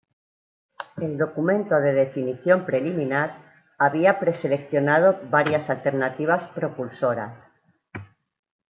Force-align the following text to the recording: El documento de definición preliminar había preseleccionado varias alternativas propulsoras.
El 0.97 1.19
documento 1.19 1.75
de 1.79 1.93
definición 1.93 2.65
preliminar 2.65 3.37
había 3.77 4.19
preseleccionado 4.19 5.19
varias 5.29 5.69
alternativas 5.69 6.45
propulsoras. 6.55 7.33